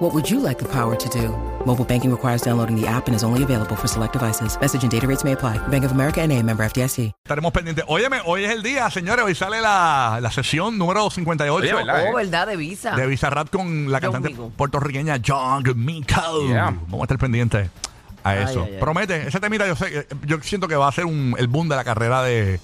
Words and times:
What 0.00 0.14
would 0.14 0.30
you 0.30 0.40
like 0.40 0.58
the 0.58 0.64
power 0.68 0.96
to 0.96 1.08
do? 1.10 1.28
Mobile 1.66 1.84
banking 1.84 2.10
requires 2.10 2.40
downloading 2.40 2.74
the 2.74 2.86
app 2.88 3.06
and 3.08 3.14
is 3.14 3.22
only 3.22 3.42
available 3.42 3.76
for 3.76 3.86
select 3.86 4.14
devices. 4.14 4.58
Message 4.58 4.82
and 4.82 4.90
data 4.90 5.06
rates 5.06 5.24
may 5.24 5.32
apply. 5.32 5.58
Bank 5.68 5.84
of 5.84 5.92
America 5.92 6.22
and 6.22 6.32
a 6.32 6.42
member 6.42 6.64
FDIC. 6.64 7.12
Estaremos 7.28 7.52
pendientes. 7.52 7.84
Óyeme, 7.86 8.22
hoy 8.24 8.44
es 8.44 8.50
el 8.50 8.62
día, 8.62 8.88
señores. 8.90 9.26
Hoy 9.26 9.34
sale 9.34 9.60
la, 9.60 10.18
la 10.22 10.30
sesión 10.30 10.78
número 10.78 11.10
58 11.10 11.52
Oye, 11.54 11.74
¿verdad? 11.74 12.04
Oh, 12.10 12.14
¿verdad? 12.16 12.46
De 12.46 12.56
visa. 12.56 12.96
de 12.96 13.06
Bizarrap 13.06 13.50
con 13.50 13.90
la 13.92 13.98
John 14.00 14.12
cantante 14.12 14.30
Mico. 14.30 14.48
puertorriqueña 14.56 15.18
John 15.24 15.64
Mico. 15.76 16.46
Yeah. 16.48 16.70
Vamos 16.88 17.00
a 17.00 17.04
estar 17.04 17.18
pendientes 17.18 17.68
a 18.24 18.30
Ay, 18.30 18.44
eso. 18.48 18.64
ay, 18.64 18.72
ay. 18.76 18.80
Promete, 18.80 19.28
ese 19.28 19.38
temita 19.38 19.66
yo 19.66 19.76
sé, 19.76 20.06
yo 20.24 20.38
siento 20.40 20.66
que 20.66 20.76
va 20.76 20.88
a 20.88 20.92
ser 20.92 21.04
un, 21.04 21.34
el 21.38 21.46
boom 21.46 21.68
de 21.68 21.76
la 21.76 21.84
carrera 21.84 22.22
de, 22.22 22.58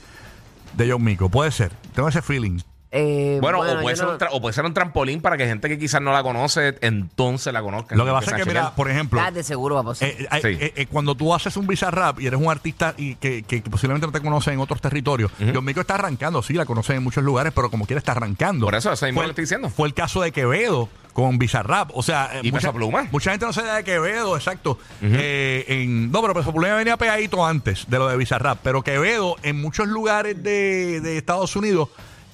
de 0.73 0.91
John 0.91 1.05
Mico. 1.05 1.29
Puede 1.29 1.51
ser. 1.51 1.71
Tengo 1.95 2.09
ese 2.09 2.23
feeling. 2.23 2.61
Eh, 2.97 3.39
Bueno, 3.41 3.59
bueno, 3.59 3.79
o, 3.81 3.83
puede 3.83 3.97
ser 3.97 4.07
no- 4.07 4.13
un 4.13 4.19
tra- 4.19 4.29
o 4.33 4.41
puede 4.41 4.53
ser 4.55 4.65
un 4.65 4.73
trampolín 4.75 5.21
para 5.21 5.37
que 5.37 5.47
gente 5.47 5.69
que 5.69 5.79
quizás 5.79 6.01
no 6.01 6.13
la 6.13 6.23
conoce, 6.23 6.77
entonces 6.81 7.53
la 7.53 7.61
conozca. 7.63 7.95
Lo 7.95 8.05
que 8.05 8.11
pasa 8.11 8.31
es 8.31 8.33
a 8.35 8.37
que, 8.37 8.45
mira, 8.47 8.75
por 8.75 8.91
ejemplo, 8.91 9.21
Ah, 9.21 9.31
de 9.31 9.43
seguro 9.43 9.75
va 9.75 9.83
a 9.83 9.85
pasar. 9.85 10.09
Eh, 10.09 10.17
eh, 10.31 10.39
Sí. 10.41 10.49
eh, 10.61 10.73
eh, 10.77 10.87
cuando 10.87 11.15
tú 11.15 11.35
haces 11.35 11.57
un 11.57 11.67
Bizarrap 11.67 12.21
y 12.21 12.27
eres 12.27 12.41
un 12.41 12.51
artista 12.51 12.95
y 12.97 13.17
que, 13.17 13.43
que 13.43 13.61
posiblemente 13.63 14.07
no 14.07 14.13
te 14.13 14.21
conocen 14.21 14.55
en 14.55 14.61
otros 14.61 14.81
territorios, 14.81 15.31
John 15.55 15.65
Mico 15.65 15.81
está 15.81 15.95
arrancando, 15.97 16.43
sí, 16.43 16.55
la 16.55 16.65
conocen 16.67 16.97
en 16.97 17.03
muchos 17.05 17.23
lugares, 17.23 17.53
pero 17.55 17.71
como 17.71 17.87
quiera 17.87 17.99
está 17.99 18.13
arrancando. 18.13 18.67
Por 18.67 18.75
eso, 18.75 18.93
eso 18.93 19.05
mismo 19.07 19.21
fue, 19.21 19.27
lo 19.27 19.31
estoy 19.31 19.43
diciendo. 19.45 19.69
Fue 19.71 19.87
el 19.89 19.95
caso 19.95 20.23
de 20.23 20.33
Quevedo 20.33 20.89
con 21.13 21.39
Bizarrap. 21.39 21.91
O 21.95 22.03
sea, 22.03 22.31
Y 22.43 22.53
Peso 22.53 22.73
Pluma. 22.73 23.09
mucha 23.11 23.31
gente 23.31 23.47
no 23.47 23.53
sabe 23.53 23.71
de 23.73 23.85
Quevedo, 23.85 24.37
exacto. 24.37 24.79
Eh, 25.03 25.65
en, 25.69 26.11
no, 26.11 26.21
pero 26.23 26.35
Peso 26.35 26.53
Pluma 26.53 26.75
venía 26.75 26.97
pegadito 26.97 27.45
antes 27.45 27.87
de 27.89 27.99
lo 27.99 28.09
de 28.09 28.17
Bizarrap. 28.17 28.59
Pero 28.63 28.83
Quevedo, 28.83 29.37
en 29.43 29.61
muchos 29.61 29.89
lugares 29.89 30.43
de, 30.43 31.01
de 31.01 31.17
Estados 31.19 31.57
Unidos 31.57 31.89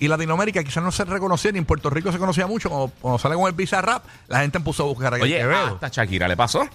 y 0.05 0.08
Latinoamérica, 0.08 0.62
quizás 0.64 0.83
no 0.83 0.91
se 0.92 1.05
reconocía, 1.05 1.53
ni 1.53 1.58
en 1.58 1.64
Puerto 1.64 1.91
Rico 1.91 2.11
se 2.12 2.19
conocía 2.19 2.47
mucho. 2.47 2.69
Cuando, 2.69 2.92
cuando 3.00 3.19
sale 3.19 3.34
con 3.36 3.47
el 3.47 3.53
Bizarrap, 3.53 4.05
la 4.28 4.41
gente 4.41 4.58
puso 4.61 4.83
a 4.83 4.86
buscar 4.86 5.14
a 5.14 5.17
Oye, 5.19 5.39
Quevedo. 5.39 5.75
hasta 5.75 5.89
Shakira 5.89 6.27
le 6.28 6.36
pasó. 6.36 6.69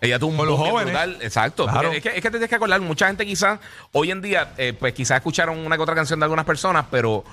Ella 0.00 0.18
tuvo 0.18 0.32
un 0.32 0.36
Con 0.36 0.46
los 0.46 0.58
boom 0.58 0.64
bien 0.68 0.74
jóvenes. 0.84 0.92
brutal. 1.06 1.22
Exacto. 1.26 1.64
Claro. 1.64 1.80
Porque 1.88 1.96
Es, 1.96 2.02
que, 2.02 2.08
es 2.10 2.14
que 2.16 2.22
te 2.22 2.30
tienes 2.32 2.48
que 2.50 2.56
acordar, 2.56 2.78
mucha 2.82 3.06
gente 3.06 3.24
quizás, 3.24 3.58
hoy 3.92 4.10
en 4.10 4.20
día, 4.20 4.52
eh, 4.58 4.74
pues 4.78 4.92
quizás 4.92 5.16
escucharon 5.16 5.56
una 5.58 5.76
que 5.76 5.82
otra 5.82 5.94
canción 5.94 6.20
de 6.20 6.24
algunas 6.24 6.44
personas, 6.44 6.84
pero 6.90 7.24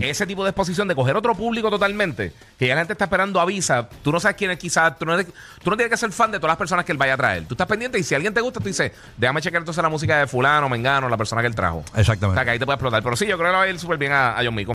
ese 0.00 0.28
tipo 0.28 0.44
de 0.44 0.50
exposición 0.50 0.86
de 0.86 0.94
coger 0.94 1.16
otro 1.16 1.34
público 1.34 1.70
totalmente, 1.70 2.32
que 2.56 2.68
ya 2.68 2.74
la 2.76 2.82
gente 2.82 2.92
está 2.92 3.06
esperando 3.06 3.40
avisa, 3.40 3.88
tú 4.04 4.12
no 4.12 4.20
sabes 4.20 4.36
quién 4.36 4.52
es 4.52 4.58
quizás, 4.60 4.96
tú 4.96 5.06
no, 5.06 5.14
eres- 5.14 5.26
tú 5.64 5.70
no 5.70 5.76
tienes 5.76 5.90
que 5.90 5.96
ser 5.96 6.12
fan 6.12 6.30
de 6.30 6.38
todas 6.38 6.52
las 6.52 6.58
personas 6.58 6.84
que 6.84 6.92
él 6.92 6.98
vaya 6.98 7.14
a 7.14 7.16
traer. 7.16 7.46
Tú 7.48 7.54
estás 7.54 7.66
pendiente 7.66 7.98
y 7.98 8.04
si 8.04 8.14
alguien 8.14 8.32
te 8.32 8.40
gusta, 8.42 8.60
tú 8.60 8.68
dices, 8.68 8.92
déjame 9.16 9.40
checar 9.42 9.60
entonces 9.62 9.82
la 9.82 9.88
música 9.88 10.18
de 10.18 10.28
fulano, 10.28 10.68
mengano, 10.68 11.08
la 11.08 11.16
persona 11.16 11.40
que 11.40 11.48
él 11.48 11.54
trajo. 11.56 11.82
O 11.92 11.98
Exactamente. 11.98 12.44
que 12.44 12.50
ahí 12.50 12.58
te 12.60 12.64
puede 12.64 12.76
explotar. 12.76 13.02
Pero 13.02 13.16
sí, 13.16 13.26
yo 13.26 13.36
creo 13.38 13.48
que 13.48 13.52
le 13.52 13.58
va 13.58 13.62
a 13.64 13.68
ir 13.68 13.78
súper 13.80 13.98
bien 13.98 14.12
a, 14.12 14.38
a 14.38 14.44
John 14.44 14.54
Mico. 14.54 14.68